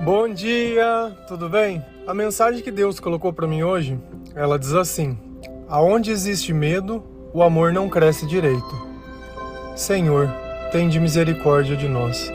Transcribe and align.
Bom 0.00 0.28
dia, 0.28 1.16
tudo 1.26 1.48
bem? 1.48 1.82
A 2.06 2.12
mensagem 2.12 2.62
que 2.62 2.70
Deus 2.70 3.00
colocou 3.00 3.32
para 3.32 3.46
mim 3.46 3.62
hoje, 3.62 3.98
ela 4.34 4.58
diz 4.58 4.74
assim: 4.74 5.16
Aonde 5.68 6.10
existe 6.10 6.52
medo, 6.52 7.02
o 7.32 7.42
amor 7.42 7.72
não 7.72 7.88
cresce 7.88 8.26
direito. 8.26 8.86
Senhor, 9.74 10.30
tem 10.70 10.90
de 10.90 11.00
misericórdia 11.00 11.74
de 11.76 11.88
nós. 11.88 12.30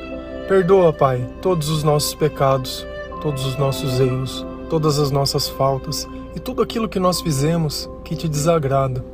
Perdoa, 0.47 0.91
Pai, 0.91 1.23
todos 1.39 1.69
os 1.69 1.83
nossos 1.83 2.15
pecados, 2.15 2.85
todos 3.21 3.45
os 3.45 3.55
nossos 3.57 3.99
erros, 3.99 4.43
todas 4.67 4.97
as 4.97 5.11
nossas 5.11 5.47
faltas 5.47 6.07
e 6.35 6.39
tudo 6.39 6.63
aquilo 6.63 6.89
que 6.89 6.99
nós 6.99 7.21
fizemos 7.21 7.87
que 8.03 8.15
te 8.15 8.27
desagrada. 8.27 9.05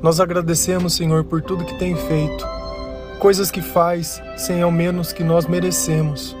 Nós 0.00 0.18
agradecemos, 0.18 0.94
Senhor, 0.94 1.24
por 1.24 1.42
tudo 1.42 1.66
que 1.66 1.78
tem 1.78 1.94
feito, 1.94 2.48
coisas 3.18 3.50
que 3.50 3.60
faz 3.60 4.20
sem 4.34 4.62
ao 4.62 4.70
menos 4.70 5.12
que 5.12 5.22
nós 5.22 5.46
merecemos. 5.46 6.34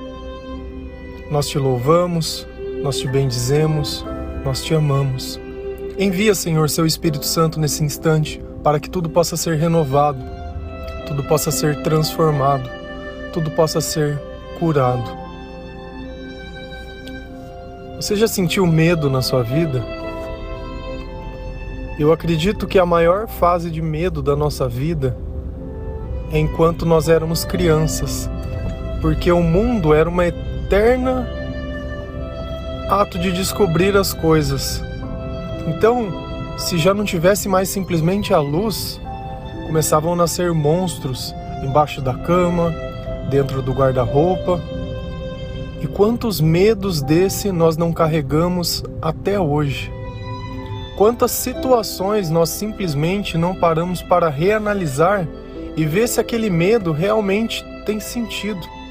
Nós 1.30 1.48
te 1.48 1.58
louvamos, 1.58 2.46
nós 2.82 2.98
te 2.98 3.08
bendizemos, 3.08 4.04
nós 4.44 4.62
te 4.62 4.74
amamos. 4.74 5.40
Envia, 5.98 6.34
Senhor, 6.34 6.68
seu 6.68 6.86
Espírito 6.86 7.24
Santo 7.24 7.60
nesse 7.60 7.84
instante 7.84 8.42
para 8.62 8.78
que 8.78 8.88
tudo 8.88 9.10
possa 9.10 9.36
ser 9.36 9.56
renovado, 9.56 10.22
tudo 11.06 11.22
possa 11.24 11.50
ser 11.50 11.82
transformado, 11.82 12.68
tudo 13.32 13.50
possa 13.50 13.80
ser 13.80 14.20
curado. 14.58 15.22
Você 17.96 18.16
já 18.16 18.26
sentiu 18.26 18.66
medo 18.66 19.08
na 19.08 19.22
sua 19.22 19.42
vida? 19.42 19.84
Eu 21.98 22.12
acredito 22.12 22.66
que 22.66 22.78
a 22.78 22.86
maior 22.86 23.28
fase 23.28 23.70
de 23.70 23.80
medo 23.80 24.22
da 24.22 24.34
nossa 24.34 24.68
vida 24.68 25.16
é 26.32 26.38
enquanto 26.38 26.86
nós 26.86 27.08
éramos 27.08 27.44
crianças, 27.44 28.28
porque 29.00 29.30
o 29.30 29.42
mundo 29.42 29.94
era 29.94 30.08
uma 30.08 30.24
eterna 30.72 31.28
ato 32.88 33.18
de 33.18 33.30
descobrir 33.30 33.94
as 33.94 34.14
coisas. 34.14 34.82
Então, 35.66 36.10
se 36.56 36.78
já 36.78 36.94
não 36.94 37.04
tivesse 37.04 37.46
mais 37.46 37.68
simplesmente 37.68 38.32
a 38.32 38.38
luz, 38.38 38.98
começavam 39.66 40.14
a 40.14 40.16
nascer 40.16 40.50
monstros 40.54 41.34
embaixo 41.62 42.00
da 42.00 42.14
cama, 42.14 42.72
dentro 43.28 43.60
do 43.60 43.72
guarda-roupa. 43.72 44.62
E 45.82 45.86
quantos 45.86 46.40
medos 46.40 47.02
desse 47.02 47.52
nós 47.52 47.76
não 47.76 47.92
carregamos 47.92 48.82
até 49.02 49.38
hoje? 49.38 49.92
Quantas 50.96 51.32
situações 51.32 52.30
nós 52.30 52.48
simplesmente 52.48 53.36
não 53.36 53.54
paramos 53.54 54.00
para 54.00 54.30
reanalisar 54.30 55.28
e 55.76 55.84
ver 55.84 56.08
se 56.08 56.18
aquele 56.18 56.48
medo 56.48 56.92
realmente 56.92 57.62
tem 57.84 58.00
sentido? 58.00 58.81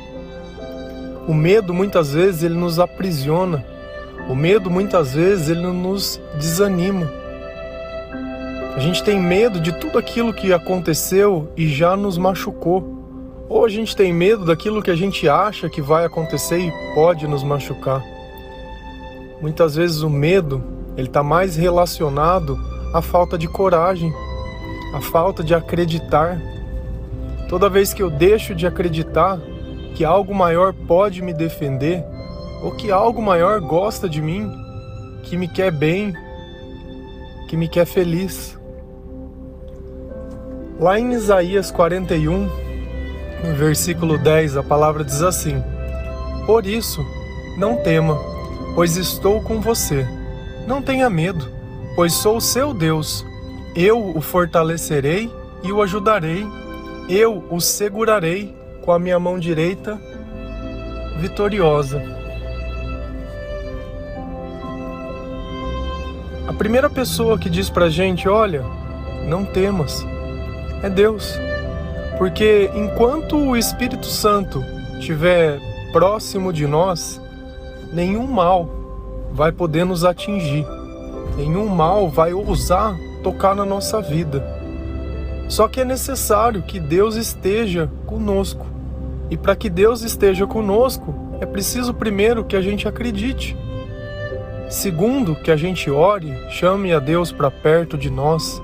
O 1.27 1.33
medo 1.33 1.73
muitas 1.73 2.13
vezes 2.13 2.43
ele 2.43 2.55
nos 2.55 2.79
aprisiona. 2.79 3.63
O 4.27 4.35
medo 4.35 4.69
muitas 4.69 5.13
vezes 5.13 5.49
ele 5.49 5.61
nos 5.61 6.19
desanima. 6.35 7.11
A 8.75 8.79
gente 8.79 9.03
tem 9.03 9.19
medo 9.19 9.59
de 9.59 9.71
tudo 9.73 9.99
aquilo 9.99 10.33
que 10.33 10.51
aconteceu 10.51 11.51
e 11.55 11.67
já 11.67 11.95
nos 11.95 12.17
machucou. 12.17 12.99
Ou 13.47 13.65
a 13.65 13.69
gente 13.69 13.95
tem 13.95 14.13
medo 14.13 14.45
daquilo 14.45 14.81
que 14.81 14.89
a 14.89 14.95
gente 14.95 15.27
acha 15.27 15.69
que 15.69 15.81
vai 15.81 16.05
acontecer 16.05 16.59
e 16.59 16.71
pode 16.95 17.27
nos 17.27 17.43
machucar. 17.43 18.01
Muitas 19.41 19.75
vezes 19.75 20.01
o 20.01 20.09
medo 20.09 20.63
ele 20.95 21.07
está 21.07 21.21
mais 21.21 21.55
relacionado 21.55 22.57
à 22.93 23.01
falta 23.01 23.37
de 23.37 23.47
coragem, 23.47 24.11
à 24.93 25.01
falta 25.01 25.43
de 25.43 25.53
acreditar. 25.53 26.41
Toda 27.49 27.69
vez 27.69 27.93
que 27.93 28.01
eu 28.01 28.09
deixo 28.09 28.55
de 28.55 28.65
acreditar, 28.65 29.39
que 29.95 30.05
algo 30.05 30.33
maior 30.33 30.73
pode 30.73 31.21
me 31.21 31.33
defender, 31.33 32.03
ou 32.63 32.71
que 32.71 32.91
algo 32.91 33.21
maior 33.21 33.59
gosta 33.59 34.07
de 34.07 34.21
mim, 34.21 34.51
que 35.23 35.35
me 35.35 35.47
quer 35.47 35.71
bem, 35.71 36.13
que 37.47 37.57
me 37.57 37.67
quer 37.67 37.85
feliz. 37.85 38.57
Lá 40.79 40.99
em 40.99 41.13
Isaías 41.13 41.69
41, 41.71 42.49
no 43.43 43.55
versículo 43.55 44.17
10, 44.17 44.57
a 44.57 44.63
palavra 44.63 45.03
diz 45.03 45.21
assim: 45.21 45.61
Por 46.45 46.65
isso, 46.65 47.05
não 47.57 47.77
tema, 47.77 48.17
pois 48.75 48.97
estou 48.97 49.41
com 49.41 49.59
você. 49.59 50.07
Não 50.67 50.81
tenha 50.81 51.09
medo, 51.09 51.47
pois 51.95 52.13
sou 52.13 52.37
o 52.37 52.41
seu 52.41 52.73
Deus. 52.73 53.25
Eu 53.75 54.15
o 54.15 54.21
fortalecerei 54.21 55.31
e 55.63 55.71
o 55.71 55.81
ajudarei. 55.81 56.45
Eu 57.09 57.43
o 57.49 57.59
segurarei 57.59 58.55
com 58.81 58.91
a 58.91 58.99
minha 58.99 59.19
mão 59.19 59.37
direita 59.39 59.99
vitoriosa. 61.19 62.01
A 66.47 66.53
primeira 66.53 66.89
pessoa 66.89 67.37
que 67.37 67.49
diz 67.49 67.69
pra 67.69 67.89
gente, 67.89 68.27
olha, 68.27 68.63
não 69.27 69.45
temas, 69.45 70.05
é 70.83 70.89
Deus. 70.89 71.39
Porque 72.17 72.69
enquanto 72.75 73.37
o 73.37 73.55
Espírito 73.55 74.05
Santo 74.05 74.63
estiver 74.99 75.59
próximo 75.91 76.51
de 76.51 76.67
nós, 76.67 77.21
nenhum 77.91 78.27
mal 78.27 78.69
vai 79.31 79.51
poder 79.51 79.85
nos 79.85 80.03
atingir, 80.03 80.65
nenhum 81.37 81.67
mal 81.67 82.09
vai 82.09 82.33
ousar 82.33 82.95
tocar 83.23 83.55
na 83.55 83.65
nossa 83.65 84.01
vida. 84.01 84.43
Só 85.47 85.67
que 85.67 85.81
é 85.81 85.85
necessário 85.85 86.61
que 86.61 86.79
Deus 86.79 87.15
esteja 87.15 87.91
conosco. 88.05 88.70
E 89.31 89.37
para 89.37 89.55
que 89.55 89.69
Deus 89.69 90.01
esteja 90.03 90.45
conosco, 90.45 91.15
é 91.39 91.45
preciso 91.45 91.93
primeiro 91.93 92.43
que 92.43 92.55
a 92.55 92.61
gente 92.61 92.85
acredite. 92.87 93.57
Segundo, 94.69 95.35
que 95.35 95.49
a 95.49 95.55
gente 95.55 95.89
ore, 95.89 96.33
chame 96.49 96.93
a 96.93 96.99
Deus 96.99 97.31
para 97.31 97.49
perto 97.49 97.97
de 97.97 98.09
nós, 98.09 98.61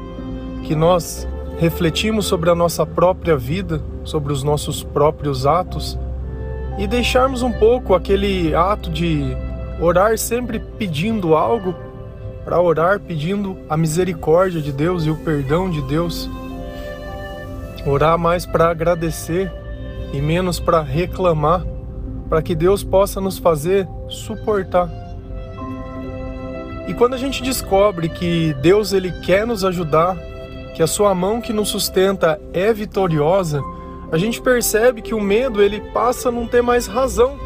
que 0.64 0.76
nós 0.76 1.26
refletimos 1.58 2.26
sobre 2.26 2.50
a 2.50 2.56
nossa 2.56 2.86
própria 2.86 3.38
vida, 3.38 3.82
sobre 4.04 4.32
os 4.32 4.44
nossos 4.44 4.84
próprios 4.84 5.46
atos 5.46 5.98
e 6.78 6.86
deixarmos 6.86 7.42
um 7.42 7.52
pouco 7.52 7.96
aquele 7.96 8.54
ato 8.54 8.92
de 8.92 9.36
orar 9.82 10.18
sempre 10.18 10.60
pedindo 10.60 11.36
algo, 11.36 11.74
para 12.44 12.62
orar 12.62 13.00
pedindo 13.00 13.58
a 13.70 13.76
misericórdia 13.76 14.62
de 14.62 14.72
Deus 14.72 15.06
e 15.06 15.10
o 15.10 15.16
perdão 15.16 15.70
de 15.70 15.82
Deus. 15.84 16.30
Orar 17.86 18.18
mais 18.18 18.46
para 18.46 18.70
agradecer 18.70 19.52
e 20.14 20.22
menos 20.22 20.60
para 20.60 20.82
reclamar, 20.82 21.66
para 22.30 22.42
que 22.42 22.56
Deus 22.56 22.84
possa 22.84 23.22
nos 23.22 23.38
fazer 23.38 23.88
suportar. 24.10 24.90
E 26.88 26.94
quando 26.94 27.14
a 27.14 27.18
gente 27.18 27.44
descobre 27.44 28.08
que 28.08 28.54
Deus 28.62 28.94
ele 28.94 29.12
quer 29.22 29.46
nos 29.46 29.66
ajudar, 29.66 30.18
que 30.74 30.82
a 30.82 30.88
sua 30.88 31.14
mão 31.14 31.42
que 31.42 31.52
nos 31.52 31.70
sustenta 31.70 32.40
é 32.54 32.72
vitoriosa, 32.72 33.62
a 34.12 34.18
gente 34.18 34.42
percebe 34.42 35.02
que 35.02 35.14
o 35.14 35.20
medo 35.20 35.62
ele 35.62 35.82
passa 35.92 36.30
a 36.30 36.32
não 36.32 36.48
ter 36.48 36.62
mais 36.62 36.88
razão. 36.88 37.38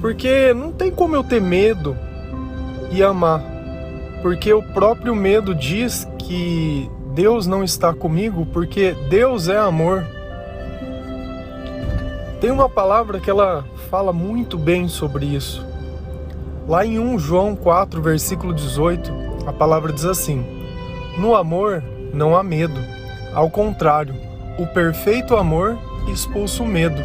Porque 0.00 0.52
não 0.52 0.72
tem 0.72 0.90
como 0.90 1.14
eu 1.14 1.22
ter 1.22 1.40
medo 1.40 1.96
e 2.90 3.02
amar. 3.02 3.40
Porque 4.22 4.52
o 4.52 4.62
próprio 4.62 5.14
medo 5.14 5.54
diz 5.54 6.08
que 6.18 6.90
Deus 7.14 7.46
não 7.46 7.62
está 7.62 7.94
comigo, 7.94 8.46
porque 8.46 8.96
Deus 9.08 9.48
é 9.48 9.58
amor. 9.58 10.04
Tem 12.42 12.50
uma 12.50 12.68
palavra 12.68 13.20
que 13.20 13.30
ela 13.30 13.64
fala 13.88 14.12
muito 14.12 14.58
bem 14.58 14.88
sobre 14.88 15.26
isso. 15.26 15.64
Lá 16.66 16.84
em 16.84 16.98
1 16.98 17.16
João 17.16 17.54
4, 17.54 18.02
versículo 18.02 18.52
18, 18.52 19.12
a 19.46 19.52
palavra 19.52 19.92
diz 19.92 20.04
assim: 20.04 20.44
No 21.16 21.36
amor 21.36 21.84
não 22.12 22.36
há 22.36 22.42
medo. 22.42 22.80
Ao 23.32 23.48
contrário, 23.48 24.16
o 24.58 24.66
perfeito 24.66 25.36
amor 25.36 25.78
expulsa 26.12 26.64
o 26.64 26.66
medo, 26.66 27.00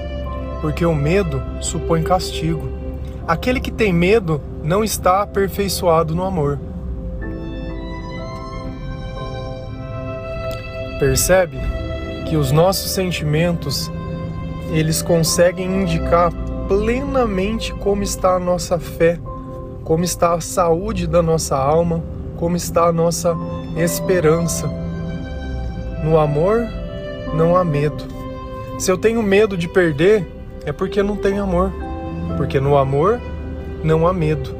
porque 0.60 0.84
o 0.84 0.96
medo 0.96 1.40
supõe 1.62 2.02
castigo. 2.02 2.68
Aquele 3.28 3.62
que 3.62 3.70
tem 3.70 3.94
medo 3.94 4.42
não 4.64 4.84
está 4.84 5.22
aperfeiçoado 5.22 6.16
no 6.16 6.24
amor. 6.24 6.58
Percebe 10.98 11.60
que 12.26 12.36
os 12.36 12.52
nossos 12.52 12.90
sentimentos 12.90 13.92
eles 14.72 15.02
conseguem 15.02 15.82
indicar 15.84 16.32
plenamente 16.68 17.74
como 17.74 18.04
está 18.04 18.36
a 18.36 18.40
nossa 18.40 18.78
fé, 18.78 19.20
como 19.84 20.04
está 20.04 20.34
a 20.34 20.42
saúde 20.42 21.08
da 21.08 21.22
nossa 21.22 21.56
alma, 21.56 22.04
como 22.36 22.56
está 22.56 22.86
a 22.86 22.92
nossa 22.92 23.36
esperança. 23.76 24.68
No 26.04 26.20
amor 26.20 26.68
não 27.34 27.56
há 27.56 27.64
medo. 27.64 28.04
Se 28.78 28.92
eu 28.92 28.98
tenho 28.98 29.24
medo 29.24 29.58
de 29.58 29.68
perder, 29.68 30.28
é 30.66 30.72
porque 30.72 31.02
não 31.02 31.16
tenho 31.16 31.42
amor. 31.42 31.72
Porque 32.36 32.60
no 32.60 32.78
amor 32.78 33.20
não 33.84 34.06
há 34.08 34.14
medo. 34.14 34.56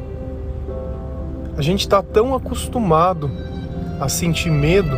A 1.58 1.62
gente 1.62 1.82
está 1.82 2.02
tão 2.02 2.34
acostumado 2.36 3.30
a 4.00 4.08
sentir 4.08 4.50
medo 4.50 4.96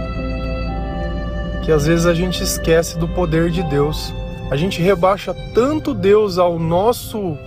que 1.63 1.71
às 1.71 1.85
vezes 1.85 2.06
a 2.06 2.13
gente 2.13 2.44
esquece 2.44 2.97
do 2.97 3.07
poder 3.07 3.50
de 3.50 3.63
Deus. 3.63 4.13
A 4.51 4.56
gente 4.56 4.81
rebaixa 4.81 5.34
tanto 5.54 5.94
Deus 5.94 6.38
ao 6.38 6.57
nosso 6.57 7.38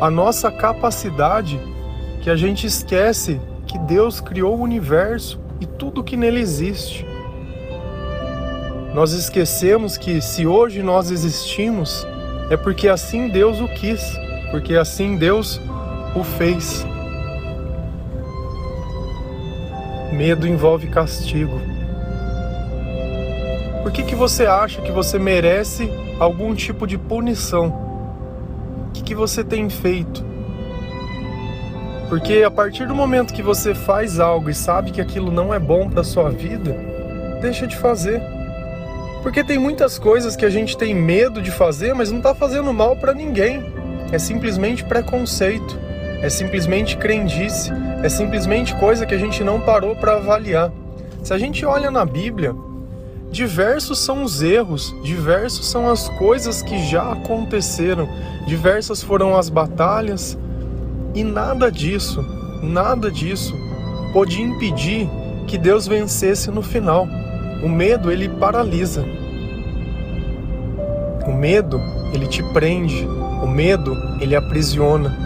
a 0.00 0.10
nossa 0.10 0.50
capacidade 0.50 1.60
que 2.22 2.30
a 2.30 2.34
gente 2.34 2.66
esquece 2.66 3.40
que 3.66 3.78
Deus 3.78 4.20
criou 4.20 4.58
o 4.58 4.62
universo 4.62 5.38
e 5.60 5.66
tudo 5.66 6.02
que 6.02 6.16
nele 6.16 6.40
existe. 6.40 7.06
Nós 8.94 9.12
esquecemos 9.12 9.96
que 9.96 10.20
se 10.20 10.46
hoje 10.46 10.82
nós 10.82 11.10
existimos, 11.10 12.06
é 12.50 12.56
porque 12.56 12.88
assim 12.88 13.28
Deus 13.28 13.60
o 13.60 13.68
quis, 13.68 14.02
porque 14.50 14.74
assim 14.74 15.16
Deus 15.16 15.60
o 16.16 16.24
fez. 16.24 16.84
Medo 20.12 20.48
envolve 20.48 20.88
castigo. 20.88 21.60
Por 23.82 23.90
que, 23.90 24.02
que 24.02 24.14
você 24.14 24.44
acha 24.44 24.82
que 24.82 24.92
você 24.92 25.18
merece 25.18 25.90
algum 26.18 26.54
tipo 26.54 26.86
de 26.86 26.98
punição? 26.98 27.68
O 28.88 28.92
que, 28.92 29.02
que 29.02 29.14
você 29.14 29.42
tem 29.42 29.70
feito? 29.70 30.24
Porque 32.08 32.42
a 32.42 32.50
partir 32.50 32.86
do 32.86 32.94
momento 32.94 33.32
que 33.32 33.42
você 33.42 33.74
faz 33.74 34.20
algo 34.20 34.50
e 34.50 34.54
sabe 34.54 34.90
que 34.90 35.00
aquilo 35.00 35.30
não 35.30 35.54
é 35.54 35.58
bom 35.58 35.88
para 35.88 36.04
sua 36.04 36.28
vida, 36.28 36.76
deixa 37.40 37.66
de 37.66 37.76
fazer. 37.76 38.20
Porque 39.22 39.42
tem 39.44 39.58
muitas 39.58 39.98
coisas 39.98 40.36
que 40.36 40.44
a 40.44 40.50
gente 40.50 40.76
tem 40.76 40.94
medo 40.94 41.40
de 41.40 41.50
fazer, 41.50 41.94
mas 41.94 42.10
não 42.10 42.18
está 42.18 42.34
fazendo 42.34 42.72
mal 42.72 42.96
para 42.96 43.14
ninguém. 43.14 43.64
É 44.12 44.18
simplesmente 44.18 44.84
preconceito, 44.84 45.78
é 46.20 46.28
simplesmente 46.28 46.96
crendice, 46.96 47.72
é 48.02 48.08
simplesmente 48.08 48.74
coisa 48.76 49.06
que 49.06 49.14
a 49.14 49.18
gente 49.18 49.42
não 49.44 49.60
parou 49.60 49.94
para 49.94 50.14
avaliar. 50.14 50.72
Se 51.22 51.32
a 51.32 51.38
gente 51.38 51.64
olha 51.64 51.90
na 51.90 52.04
Bíblia, 52.04 52.54
diversos 53.30 53.98
são 53.98 54.24
os 54.24 54.42
erros, 54.42 54.94
diversos 55.04 55.66
são 55.66 55.88
as 55.88 56.08
coisas 56.10 56.62
que 56.62 56.84
já 56.86 57.12
aconteceram, 57.12 58.08
diversas 58.46 59.02
foram 59.02 59.36
as 59.36 59.48
batalhas, 59.48 60.36
e 61.14 61.24
nada 61.24 61.70
disso, 61.70 62.24
nada 62.62 63.10
disso 63.10 63.54
pôde 64.12 64.40
impedir 64.40 65.08
que 65.46 65.58
Deus 65.58 65.86
vencesse 65.86 66.50
no 66.50 66.62
final. 66.62 67.06
O 67.62 67.68
medo 67.68 68.10
ele 68.10 68.28
paralisa. 68.28 69.04
O 71.26 71.32
medo 71.32 71.80
ele 72.12 72.26
te 72.26 72.42
prende. 72.52 73.06
O 73.42 73.46
medo 73.46 73.96
ele 74.20 74.36
aprisiona. 74.36 75.16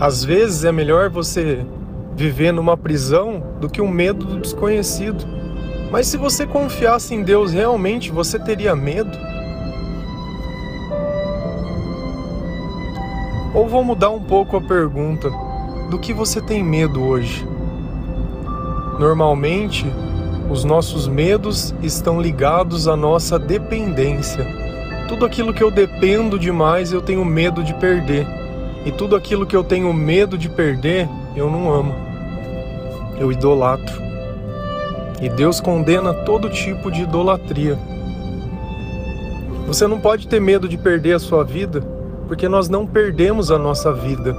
Às 0.00 0.24
vezes 0.24 0.64
é 0.64 0.72
melhor 0.72 1.08
você 1.08 1.64
viver 2.16 2.52
numa 2.52 2.76
prisão 2.76 3.42
do 3.60 3.68
que 3.68 3.80
o 3.80 3.88
medo 3.88 4.24
do 4.26 4.40
desconhecido. 4.40 5.24
Mas 5.92 6.06
se 6.06 6.16
você 6.16 6.46
confiasse 6.46 7.14
em 7.14 7.22
Deus 7.22 7.52
realmente, 7.52 8.10
você 8.10 8.38
teria 8.38 8.74
medo? 8.74 9.10
Ou 13.54 13.68
vou 13.68 13.84
mudar 13.84 14.08
um 14.08 14.22
pouco 14.22 14.56
a 14.56 14.60
pergunta: 14.62 15.30
do 15.90 15.98
que 15.98 16.14
você 16.14 16.40
tem 16.40 16.64
medo 16.64 17.04
hoje? 17.04 17.46
Normalmente, 18.98 19.84
os 20.50 20.64
nossos 20.64 21.06
medos 21.06 21.74
estão 21.82 22.22
ligados 22.22 22.88
à 22.88 22.96
nossa 22.96 23.38
dependência. 23.38 24.46
Tudo 25.08 25.26
aquilo 25.26 25.52
que 25.52 25.62
eu 25.62 25.70
dependo 25.70 26.38
demais 26.38 26.90
eu 26.90 27.02
tenho 27.02 27.22
medo 27.22 27.62
de 27.62 27.74
perder. 27.74 28.26
E 28.86 28.90
tudo 28.90 29.14
aquilo 29.14 29.46
que 29.46 29.54
eu 29.54 29.62
tenho 29.62 29.92
medo 29.92 30.38
de 30.38 30.48
perder 30.48 31.06
eu 31.36 31.50
não 31.50 31.70
amo. 31.70 31.94
Eu 33.18 33.30
idolatro. 33.30 34.11
E 35.22 35.28
Deus 35.28 35.60
condena 35.60 36.12
todo 36.12 36.50
tipo 36.50 36.90
de 36.90 37.02
idolatria. 37.02 37.78
Você 39.68 39.86
não 39.86 40.00
pode 40.00 40.26
ter 40.26 40.40
medo 40.40 40.68
de 40.68 40.76
perder 40.76 41.14
a 41.14 41.20
sua 41.20 41.44
vida, 41.44 41.80
porque 42.26 42.48
nós 42.48 42.68
não 42.68 42.84
perdemos 42.84 43.48
a 43.52 43.56
nossa 43.56 43.92
vida. 43.92 44.36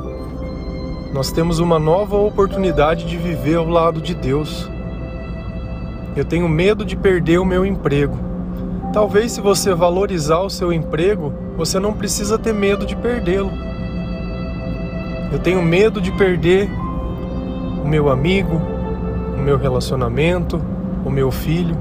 Nós 1.13 1.31
temos 1.31 1.59
uma 1.59 1.79
nova 1.79 2.17
oportunidade 2.17 3.05
de 3.05 3.15
viver 3.15 3.55
ao 3.55 3.69
lado 3.69 4.01
de 4.01 4.13
Deus. 4.13 4.69
Eu 6.17 6.25
tenho 6.25 6.49
medo 6.49 6.83
de 6.83 6.97
perder 6.97 7.39
o 7.39 7.45
meu 7.45 7.65
emprego. 7.65 8.17
Talvez 8.91 9.31
se 9.31 9.39
você 9.39 9.73
valorizar 9.73 10.41
o 10.41 10.49
seu 10.49 10.73
emprego, 10.73 11.33
você 11.55 11.79
não 11.79 11.93
precisa 11.93 12.37
ter 12.37 12.53
medo 12.53 12.85
de 12.85 12.97
perdê-lo. 12.97 13.51
Eu 15.31 15.39
tenho 15.39 15.63
medo 15.63 16.01
de 16.01 16.11
perder 16.11 16.69
o 17.81 17.87
meu 17.87 18.09
amigo, 18.09 18.61
o 19.37 19.41
meu 19.41 19.57
relacionamento, 19.57 20.72
o 21.05 21.09
meu 21.09 21.31
filho. 21.31 21.75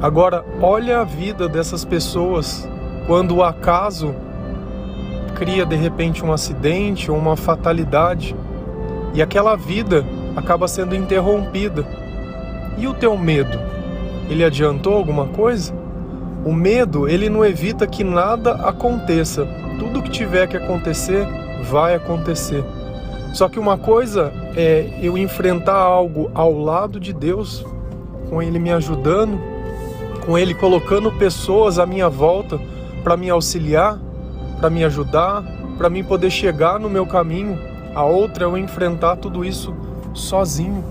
Agora, 0.00 0.44
olha 0.60 1.00
a 1.00 1.04
vida 1.04 1.48
dessas 1.48 1.84
pessoas 1.84 2.68
quando 3.06 3.36
o 3.36 3.42
acaso 3.42 4.14
cria 5.34 5.66
de 5.66 5.76
repente 5.76 6.24
um 6.24 6.32
acidente 6.32 7.10
ou 7.10 7.16
uma 7.16 7.36
fatalidade 7.36 8.36
e 9.14 9.22
aquela 9.22 9.56
vida 9.56 10.04
acaba 10.36 10.68
sendo 10.68 10.94
interrompida 10.94 11.86
e 12.76 12.86
o 12.86 12.94
teu 12.94 13.16
medo? 13.16 13.58
Ele 14.28 14.44
adiantou 14.44 14.94
alguma 14.94 15.26
coisa? 15.28 15.74
O 16.44 16.52
medo, 16.52 17.08
ele 17.08 17.28
não 17.30 17.44
evita 17.44 17.86
que 17.86 18.04
nada 18.04 18.52
aconteça. 18.52 19.46
Tudo 19.78 20.02
que 20.02 20.10
tiver 20.10 20.46
que 20.46 20.56
acontecer, 20.56 21.26
vai 21.62 21.94
acontecer. 21.94 22.64
Só 23.32 23.48
que 23.48 23.58
uma 23.58 23.76
coisa 23.76 24.32
é 24.56 24.90
eu 25.02 25.16
enfrentar 25.18 25.76
algo 25.76 26.30
ao 26.34 26.56
lado 26.56 27.00
de 27.00 27.12
Deus, 27.12 27.64
com 28.34 28.42
Ele 28.42 28.58
me 28.58 28.72
ajudando, 28.72 29.40
com 30.26 30.36
Ele 30.36 30.54
colocando 30.54 31.12
pessoas 31.12 31.78
à 31.78 31.86
minha 31.86 32.08
volta 32.08 32.60
para 33.04 33.16
me 33.16 33.30
auxiliar, 33.30 33.96
para 34.58 34.68
me 34.68 34.82
ajudar, 34.82 35.44
para 35.78 35.88
mim 35.88 36.02
poder 36.02 36.30
chegar 36.30 36.80
no 36.80 36.90
meu 36.90 37.06
caminho. 37.06 37.56
A 37.94 38.02
outra 38.02 38.42
é 38.42 38.46
eu 38.48 38.58
enfrentar 38.58 39.14
tudo 39.16 39.44
isso 39.44 39.72
sozinho 40.12 40.82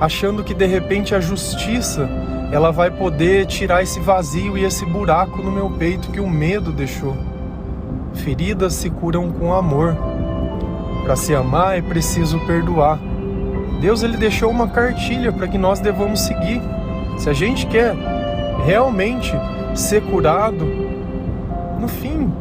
achando 0.00 0.44
que 0.44 0.52
de 0.52 0.66
repente 0.66 1.14
a 1.14 1.20
justiça 1.20 2.08
ela 2.52 2.70
vai 2.70 2.90
poder 2.90 3.46
tirar 3.46 3.82
esse 3.82 4.00
vazio 4.00 4.58
e 4.58 4.64
esse 4.64 4.84
buraco 4.84 5.40
no 5.40 5.50
meu 5.50 5.70
peito 5.70 6.10
que 6.10 6.20
o 6.20 6.28
medo 6.28 6.72
deixou. 6.72 7.16
Feridas 8.14 8.74
se 8.74 8.90
curam 8.90 9.30
com 9.30 9.54
amor. 9.54 9.96
Para 11.04 11.16
se 11.16 11.34
amar 11.34 11.78
é 11.78 11.82
preciso 11.82 12.38
perdoar. 12.40 12.98
Deus 13.80 14.02
ele 14.02 14.16
deixou 14.16 14.50
uma 14.50 14.68
cartilha 14.68 15.32
para 15.32 15.46
que 15.46 15.58
nós 15.58 15.80
devamos 15.80 16.20
seguir. 16.20 16.60
Se 17.18 17.30
a 17.30 17.32
gente 17.32 17.66
quer 17.66 17.94
realmente 18.64 19.32
ser 19.74 20.02
curado, 20.02 20.64
no 21.78 21.88
fim 21.88 22.32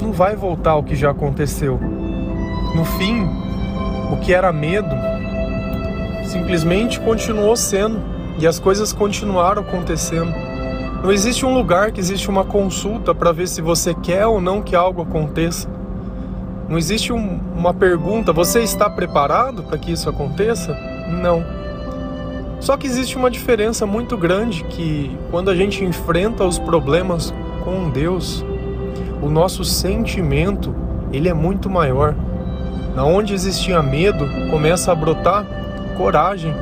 não 0.00 0.12
vai 0.12 0.36
voltar 0.36 0.76
o 0.76 0.82
que 0.82 0.94
já 0.94 1.10
aconteceu. 1.10 1.78
No 2.74 2.84
fim, 2.84 3.26
o 4.12 4.16
que 4.18 4.32
era 4.32 4.52
medo 4.52 4.94
simplesmente 6.24 7.00
continuou 7.00 7.56
sendo 7.56 8.00
e 8.38 8.46
as 8.46 8.58
coisas 8.58 8.92
continuaram 8.92 9.62
acontecendo. 9.62 10.32
Não 11.02 11.12
existe 11.12 11.44
um 11.46 11.54
lugar 11.54 11.92
que 11.92 12.00
existe 12.00 12.28
uma 12.28 12.44
consulta 12.44 13.14
para 13.14 13.32
ver 13.32 13.48
se 13.48 13.60
você 13.62 13.94
quer 13.94 14.26
ou 14.26 14.40
não 14.40 14.62
que 14.62 14.74
algo 14.74 15.02
aconteça. 15.02 15.68
Não 16.68 16.76
existe 16.76 17.12
um, 17.12 17.40
uma 17.56 17.72
pergunta: 17.72 18.32
você 18.32 18.60
está 18.62 18.90
preparado 18.90 19.62
para 19.62 19.78
que 19.78 19.92
isso 19.92 20.08
aconteça? 20.08 20.74
Não. 21.08 21.44
Só 22.60 22.76
que 22.76 22.86
existe 22.86 23.16
uma 23.16 23.30
diferença 23.30 23.86
muito 23.86 24.16
grande 24.16 24.64
que 24.64 25.16
quando 25.30 25.50
a 25.50 25.54
gente 25.54 25.84
enfrenta 25.84 26.44
os 26.44 26.58
problemas 26.58 27.32
com 27.64 27.88
Deus, 27.88 28.44
o 29.22 29.28
nosso 29.28 29.64
sentimento 29.64 30.74
ele 31.12 31.28
é 31.28 31.34
muito 31.34 31.70
maior. 31.70 32.14
Na 32.94 33.04
onde 33.04 33.32
existia 33.32 33.82
medo, 33.82 34.28
começa 34.50 34.90
a 34.90 34.94
brotar 34.94 35.46
coragem. 35.96 36.54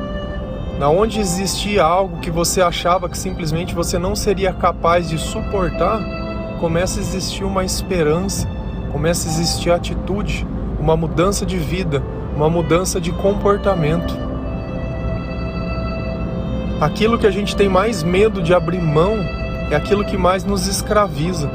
Na 0.79 0.89
onde 0.89 1.19
existia 1.19 1.83
algo 1.83 2.19
que 2.19 2.29
você 2.29 2.61
achava 2.61 3.09
que 3.09 3.17
simplesmente 3.17 3.73
você 3.73 3.97
não 3.97 4.15
seria 4.15 4.53
capaz 4.53 5.09
de 5.09 5.17
suportar, 5.17 5.99
começa 6.59 6.99
a 6.99 7.01
existir 7.01 7.43
uma 7.43 7.65
esperança, 7.65 8.47
começa 8.91 9.27
a 9.27 9.31
existir 9.31 9.71
atitude, 9.71 10.45
uma 10.79 10.95
mudança 10.95 11.45
de 11.45 11.57
vida, 11.57 12.03
uma 12.35 12.49
mudança 12.49 12.99
de 12.99 13.11
comportamento. 13.11 14.15
Aquilo 16.79 17.17
que 17.17 17.27
a 17.27 17.31
gente 17.31 17.55
tem 17.55 17.67
mais 17.67 18.03
medo 18.03 18.41
de 18.41 18.53
abrir 18.53 18.81
mão 18.81 19.17
é 19.71 19.75
aquilo 19.75 20.05
que 20.05 20.17
mais 20.17 20.43
nos 20.43 20.67
escraviza. 20.67 21.49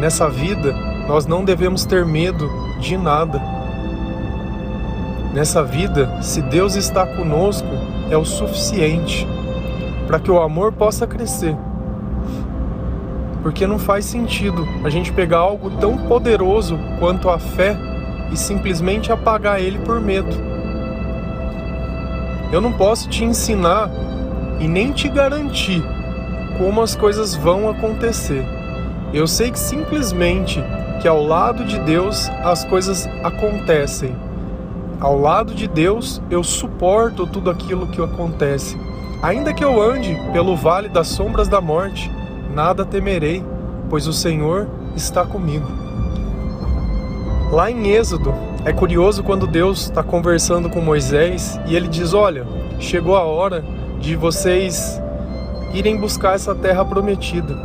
Nessa 0.00 0.28
vida, 0.28 0.72
nós 1.08 1.26
não 1.26 1.44
devemos 1.44 1.84
ter 1.84 2.04
medo 2.04 2.48
de 2.80 2.96
nada 2.96 3.58
Nessa 5.32 5.62
vida, 5.62 6.22
se 6.22 6.40
Deus 6.40 6.74
está 6.74 7.06
conosco, 7.06 7.68
é 8.10 8.16
o 8.16 8.24
suficiente 8.24 9.26
para 10.06 10.18
que 10.18 10.30
o 10.30 10.40
amor 10.40 10.72
possa 10.72 11.06
crescer. 11.06 11.54
Porque 13.48 13.66
não 13.66 13.78
faz 13.78 14.04
sentido 14.04 14.68
a 14.84 14.90
gente 14.90 15.10
pegar 15.10 15.38
algo 15.38 15.70
tão 15.70 15.96
poderoso 15.96 16.78
quanto 16.98 17.30
a 17.30 17.38
fé 17.38 17.74
e 18.30 18.36
simplesmente 18.36 19.10
apagar 19.10 19.58
ele 19.58 19.78
por 19.78 20.02
medo. 20.02 20.36
Eu 22.52 22.60
não 22.60 22.74
posso 22.74 23.08
te 23.08 23.24
ensinar 23.24 23.88
e 24.60 24.68
nem 24.68 24.92
te 24.92 25.08
garantir 25.08 25.82
como 26.58 26.82
as 26.82 26.94
coisas 26.94 27.34
vão 27.34 27.70
acontecer, 27.70 28.44
Eu 29.14 29.26
sei 29.26 29.50
que 29.50 29.58
simplesmente 29.58 30.62
que 31.00 31.08
ao 31.08 31.24
lado 31.24 31.64
de 31.64 31.78
Deus 31.78 32.28
as 32.44 32.66
coisas 32.66 33.06
acontecem. 33.24 34.14
Ao 35.00 35.18
lado 35.18 35.54
de 35.54 35.66
Deus 35.66 36.20
eu 36.30 36.44
suporto 36.44 37.26
tudo 37.26 37.48
aquilo 37.48 37.86
que 37.86 38.02
acontece. 38.02 38.78
Ainda 39.22 39.54
que 39.54 39.64
eu 39.64 39.80
ande 39.80 40.14
pelo 40.34 40.54
vale 40.54 40.90
das 40.90 41.06
sombras 41.06 41.48
da 41.48 41.62
morte, 41.62 42.17
nada 42.54 42.84
temerei, 42.84 43.44
pois 43.88 44.06
o 44.06 44.12
Senhor 44.12 44.68
está 44.96 45.24
comigo. 45.24 45.66
Lá 47.50 47.70
em 47.70 47.88
Êxodo, 47.88 48.34
é 48.64 48.72
curioso 48.72 49.22
quando 49.22 49.46
Deus 49.46 49.84
está 49.84 50.02
conversando 50.02 50.68
com 50.68 50.80
Moisés 50.80 51.58
e 51.66 51.74
ele 51.74 51.88
diz: 51.88 52.12
Olha, 52.12 52.46
chegou 52.78 53.16
a 53.16 53.22
hora 53.22 53.64
de 54.00 54.14
vocês 54.16 55.00
irem 55.72 55.98
buscar 55.98 56.34
essa 56.34 56.54
terra 56.54 56.84
prometida. 56.84 57.56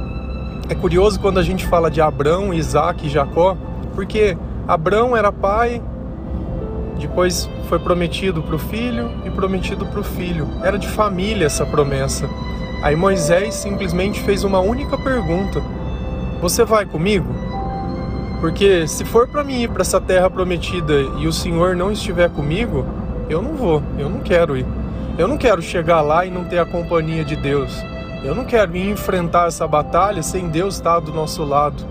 É 0.70 0.76
curioso 0.76 1.20
quando 1.20 1.40
a 1.40 1.44
gente 1.44 1.66
fala 1.66 1.92
de 1.92 2.00
Abraão, 2.00 2.54
Isaac 2.54 3.06
e 3.06 3.10
Jacó, 3.10 3.58
porque 3.94 4.38
Abraão 4.68 5.16
era 5.16 5.32
pai, 5.32 5.82
depois 7.00 7.50
foi 7.68 7.80
prometido 7.80 8.42
para 8.42 8.56
o 8.56 8.60
filho 8.60 9.12
e 9.26 9.30
prometido 9.30 9.86
para 9.86 10.00
o 10.00 10.04
filho. 10.04 10.48
Era 10.64 10.78
de 10.78 10.88
família 10.88 11.46
essa 11.46 11.66
promessa. 11.66 12.30
Aí 12.84 12.98
Moisés 12.98 13.56
simplesmente 13.56 14.20
fez 14.20 14.44
uma 14.44 14.60
única 14.60 14.98
pergunta: 14.98 15.64
Você 16.42 16.66
vai 16.66 16.86
comigo? 16.86 17.34
Porque 18.42 18.86
se 18.90 19.06
for 19.06 19.26
para 19.26 19.42
mim 19.42 19.62
ir 19.62 19.70
para 19.70 19.84
essa 19.84 20.02
terra 20.02 20.30
prometida 20.30 20.94
e 21.18 21.26
o 21.26 21.32
Senhor 21.32 21.78
não 21.78 21.94
estiver 21.94 22.30
comigo, 22.30 22.86
eu 23.30 23.42
não 23.42 23.56
vou, 23.56 23.82
eu 23.98 24.10
não 24.10 24.20
quero 24.20 24.58
ir. 24.58 24.66
Eu 25.18 25.30
não 25.30 25.38
quero 25.38 25.62
chegar 25.62 26.02
lá 26.02 26.26
e 26.26 26.32
não 26.32 26.44
ter 26.44 26.60
a 26.60 26.66
companhia 26.66 27.24
de 27.24 27.38
Deus. 27.38 27.74
Eu 28.22 28.36
não 28.36 28.44
quero 28.44 28.76
ir 28.76 28.90
enfrentar 28.90 29.48
essa 29.48 29.66
batalha 29.66 30.22
sem 30.22 30.50
Deus 30.50 30.76
estar 30.76 31.00
do 31.00 31.14
nosso 31.14 31.42
lado. 31.46 31.86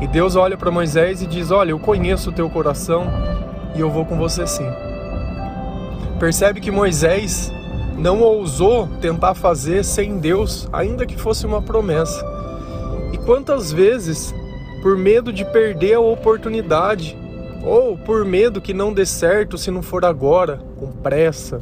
E 0.00 0.06
Deus 0.06 0.36
olha 0.36 0.56
para 0.56 0.70
Moisés 0.70 1.20
e 1.20 1.26
diz: 1.26 1.50
Olha, 1.50 1.72
eu 1.72 1.80
conheço 1.80 2.30
o 2.30 2.32
teu 2.32 2.48
coração 2.48 3.08
e 3.74 3.80
eu 3.80 3.90
vou 3.90 4.04
com 4.04 4.16
você 4.16 4.46
sim. 4.46 4.70
Percebe 6.20 6.60
que 6.60 6.70
Moisés 6.70 7.52
não 8.00 8.22
ousou 8.22 8.88
tentar 9.00 9.34
fazer 9.34 9.84
sem 9.84 10.18
Deus, 10.18 10.66
ainda 10.72 11.04
que 11.04 11.18
fosse 11.18 11.44
uma 11.44 11.60
promessa. 11.60 12.24
E 13.12 13.18
quantas 13.18 13.70
vezes 13.70 14.34
por 14.82 14.96
medo 14.96 15.30
de 15.30 15.44
perder 15.44 15.94
a 15.94 16.00
oportunidade, 16.00 17.14
ou 17.62 17.98
por 17.98 18.24
medo 18.24 18.60
que 18.60 18.72
não 18.72 18.94
dê 18.94 19.04
certo 19.04 19.58
se 19.58 19.70
não 19.70 19.82
for 19.82 20.02
agora, 20.04 20.60
com 20.78 20.86
pressa. 20.86 21.60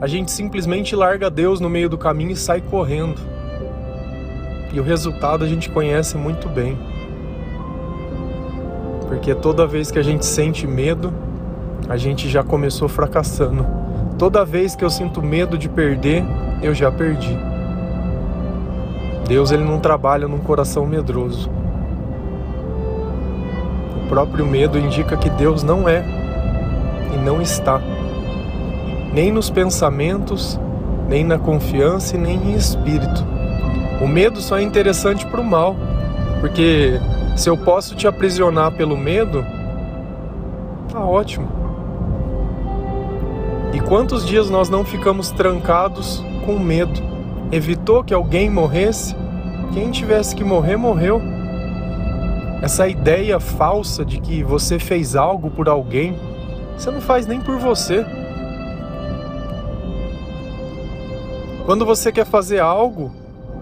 A 0.00 0.06
gente 0.06 0.30
simplesmente 0.30 0.94
larga 0.94 1.28
Deus 1.28 1.58
no 1.58 1.68
meio 1.68 1.88
do 1.88 1.98
caminho 1.98 2.30
e 2.30 2.36
sai 2.36 2.60
correndo. 2.60 3.20
E 4.72 4.78
o 4.78 4.82
resultado 4.84 5.44
a 5.44 5.48
gente 5.48 5.68
conhece 5.70 6.16
muito 6.16 6.48
bem. 6.48 6.78
Porque 9.08 9.34
toda 9.34 9.66
vez 9.66 9.90
que 9.90 9.98
a 9.98 10.02
gente 10.02 10.24
sente 10.24 10.66
medo, 10.66 11.12
a 11.88 11.96
gente 11.96 12.28
já 12.28 12.44
começou 12.44 12.88
fracassando. 12.88 13.83
Toda 14.18 14.44
vez 14.44 14.76
que 14.76 14.84
eu 14.84 14.90
sinto 14.90 15.22
medo 15.22 15.58
de 15.58 15.68
perder, 15.68 16.24
eu 16.62 16.74
já 16.74 16.90
perdi. 16.90 17.36
Deus 19.26 19.50
ele 19.50 19.64
não 19.64 19.80
trabalha 19.80 20.28
num 20.28 20.38
coração 20.38 20.86
medroso 20.86 21.50
próprio 24.14 24.46
medo 24.46 24.78
indica 24.78 25.16
que 25.16 25.28
Deus 25.28 25.64
não 25.64 25.88
é 25.88 26.04
e 27.12 27.16
não 27.16 27.42
está, 27.42 27.80
nem 29.12 29.32
nos 29.32 29.50
pensamentos, 29.50 30.56
nem 31.08 31.24
na 31.24 31.36
confiança 31.36 32.14
e 32.14 32.18
nem 32.20 32.36
em 32.36 32.54
espírito. 32.54 33.26
O 34.00 34.06
medo 34.06 34.40
só 34.40 34.58
é 34.58 34.62
interessante 34.62 35.26
para 35.26 35.40
o 35.40 35.44
mal, 35.44 35.74
porque 36.40 37.00
se 37.34 37.50
eu 37.50 37.56
posso 37.56 37.96
te 37.96 38.06
aprisionar 38.06 38.70
pelo 38.70 38.96
medo, 38.96 39.44
tá 40.92 41.00
ótimo. 41.00 41.63
Quantos 43.94 44.26
dias 44.26 44.50
nós 44.50 44.68
não 44.68 44.84
ficamos 44.84 45.30
trancados 45.30 46.20
com 46.44 46.58
medo? 46.58 47.00
Evitou 47.52 48.02
que 48.02 48.12
alguém 48.12 48.50
morresse? 48.50 49.14
Quem 49.72 49.92
tivesse 49.92 50.34
que 50.34 50.42
morrer, 50.42 50.76
morreu 50.76 51.22
essa 52.60 52.88
ideia 52.88 53.38
falsa 53.38 54.04
de 54.04 54.20
que 54.20 54.42
você 54.42 54.80
fez 54.80 55.14
algo 55.14 55.48
por 55.48 55.68
alguém, 55.68 56.18
você 56.76 56.90
não 56.90 57.00
faz 57.00 57.24
nem 57.28 57.40
por 57.40 57.56
você. 57.56 58.04
Quando 61.64 61.86
você 61.86 62.10
quer 62.10 62.26
fazer 62.26 62.58
algo 62.58 63.12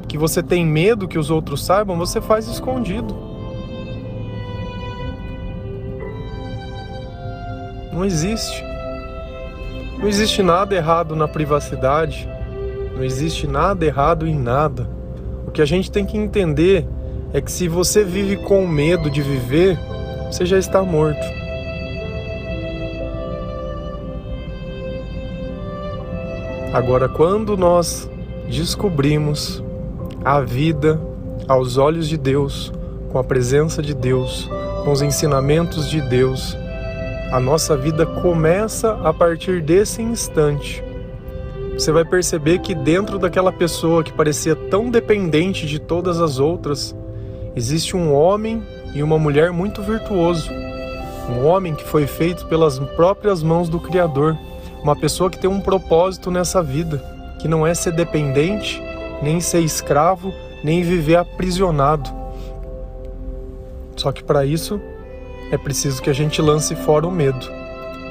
que 0.08 0.16
você 0.16 0.42
tem 0.42 0.64
medo 0.64 1.06
que 1.06 1.18
os 1.18 1.30
outros 1.30 1.62
saibam, 1.62 1.98
você 1.98 2.22
faz 2.22 2.48
escondido. 2.48 3.14
Não 7.92 8.02
existe. 8.02 8.72
Não 10.02 10.08
existe 10.08 10.42
nada 10.42 10.74
errado 10.74 11.14
na 11.14 11.28
privacidade. 11.28 12.28
Não 12.96 13.04
existe 13.04 13.46
nada 13.46 13.86
errado 13.86 14.26
em 14.26 14.36
nada. 14.36 14.90
O 15.46 15.52
que 15.52 15.62
a 15.62 15.64
gente 15.64 15.92
tem 15.92 16.04
que 16.04 16.18
entender 16.18 16.84
é 17.32 17.40
que 17.40 17.52
se 17.52 17.68
você 17.68 18.02
vive 18.02 18.36
com 18.36 18.66
medo 18.66 19.08
de 19.08 19.22
viver, 19.22 19.78
você 20.26 20.44
já 20.44 20.58
está 20.58 20.82
morto. 20.82 21.24
Agora, 26.72 27.08
quando 27.08 27.56
nós 27.56 28.10
descobrimos 28.48 29.62
a 30.24 30.40
vida 30.40 31.00
aos 31.46 31.76
olhos 31.76 32.08
de 32.08 32.16
Deus, 32.16 32.72
com 33.12 33.20
a 33.20 33.24
presença 33.24 33.80
de 33.80 33.94
Deus, 33.94 34.50
com 34.82 34.90
os 34.90 35.00
ensinamentos 35.00 35.88
de 35.88 36.00
Deus, 36.00 36.56
a 37.32 37.40
nossa 37.40 37.74
vida 37.74 38.04
começa 38.04 38.92
a 39.02 39.10
partir 39.10 39.62
desse 39.62 40.02
instante. 40.02 40.84
Você 41.72 41.90
vai 41.90 42.04
perceber 42.04 42.58
que 42.58 42.74
dentro 42.74 43.18
daquela 43.18 43.50
pessoa 43.50 44.04
que 44.04 44.12
parecia 44.12 44.54
tão 44.54 44.90
dependente 44.90 45.66
de 45.66 45.78
todas 45.78 46.20
as 46.20 46.38
outras, 46.38 46.94
existe 47.56 47.96
um 47.96 48.12
homem 48.12 48.62
e 48.94 49.02
uma 49.02 49.18
mulher 49.18 49.50
muito 49.50 49.80
virtuoso. 49.80 50.50
Um 51.30 51.46
homem 51.46 51.74
que 51.74 51.84
foi 51.84 52.06
feito 52.06 52.46
pelas 52.48 52.78
próprias 52.78 53.42
mãos 53.42 53.70
do 53.70 53.80
Criador. 53.80 54.36
Uma 54.82 54.94
pessoa 54.94 55.30
que 55.30 55.38
tem 55.38 55.48
um 55.48 55.60
propósito 55.60 56.30
nessa 56.30 56.62
vida, 56.62 57.02
que 57.40 57.48
não 57.48 57.66
é 57.66 57.72
ser 57.72 57.92
dependente, 57.92 58.78
nem 59.22 59.40
ser 59.40 59.60
escravo, 59.60 60.34
nem 60.62 60.82
viver 60.82 61.16
aprisionado. 61.16 62.10
Só 63.96 64.12
que 64.12 64.22
para 64.22 64.44
isso 64.44 64.78
é 65.52 65.58
preciso 65.58 66.00
que 66.00 66.08
a 66.08 66.14
gente 66.14 66.40
lance 66.40 66.74
fora 66.74 67.06
o 67.06 67.10
medo 67.10 67.46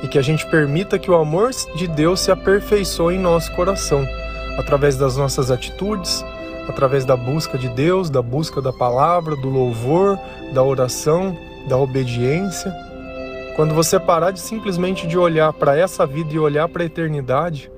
e 0.03 0.07
que 0.07 0.19
a 0.19 0.21
gente 0.21 0.45
permita 0.45 0.99
que 0.99 1.09
o 1.09 1.15
amor 1.15 1.49
de 1.75 1.87
Deus 1.87 2.21
se 2.21 2.31
aperfeiçoe 2.31 3.15
em 3.15 3.19
nosso 3.19 3.51
coração, 3.55 4.05
através 4.59 4.95
das 4.95 5.17
nossas 5.17 5.49
atitudes, 5.49 6.23
através 6.67 7.03
da 7.03 7.17
busca 7.17 7.57
de 7.57 7.67
Deus, 7.69 8.11
da 8.11 8.21
busca 8.21 8.61
da 8.61 8.71
palavra, 8.71 9.35
do 9.35 9.49
louvor, 9.49 10.19
da 10.53 10.63
oração, 10.63 11.35
da 11.67 11.77
obediência. 11.77 12.71
Quando 13.55 13.73
você 13.73 13.99
parar 13.99 14.29
de 14.29 14.39
simplesmente 14.39 15.07
de 15.07 15.17
olhar 15.17 15.51
para 15.51 15.75
essa 15.75 16.05
vida 16.05 16.33
e 16.33 16.39
olhar 16.39 16.69
para 16.69 16.83
a 16.83 16.85
eternidade, 16.85 17.71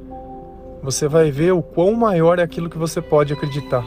você 0.81 1.07
vai 1.07 1.31
ver 1.31 1.53
o 1.53 1.63
quão 1.63 1.93
maior 1.93 2.37
é 2.37 2.43
aquilo 2.43 2.69
que 2.69 2.77
você 2.77 3.01
pode 3.01 3.31
acreditar. 3.31 3.85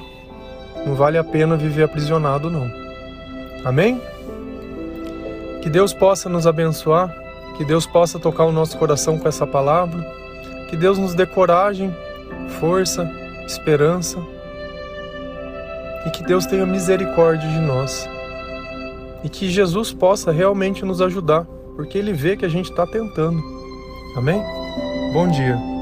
Não 0.86 0.94
vale 0.94 1.18
a 1.18 1.24
pena 1.24 1.54
viver 1.54 1.82
aprisionado, 1.82 2.50
não. 2.50 2.66
Amém? 3.62 4.00
Que 5.66 5.70
Deus 5.70 5.92
possa 5.92 6.28
nos 6.28 6.46
abençoar, 6.46 7.12
que 7.56 7.64
Deus 7.64 7.88
possa 7.88 8.20
tocar 8.20 8.44
o 8.44 8.52
nosso 8.52 8.78
coração 8.78 9.18
com 9.18 9.26
essa 9.26 9.44
palavra, 9.44 10.00
que 10.70 10.76
Deus 10.76 10.96
nos 10.96 11.12
dê 11.12 11.26
coragem, 11.26 11.92
força, 12.60 13.10
esperança 13.44 14.16
e 16.06 16.10
que 16.10 16.22
Deus 16.22 16.46
tenha 16.46 16.64
misericórdia 16.64 17.48
de 17.48 17.58
nós. 17.58 18.08
E 19.24 19.28
que 19.28 19.50
Jesus 19.50 19.92
possa 19.92 20.30
realmente 20.30 20.84
nos 20.84 21.02
ajudar, 21.02 21.44
porque 21.74 21.98
Ele 21.98 22.12
vê 22.12 22.36
que 22.36 22.44
a 22.44 22.48
gente 22.48 22.70
está 22.70 22.86
tentando. 22.86 23.42
Amém? 24.16 24.40
Bom 25.12 25.26
dia. 25.26 25.58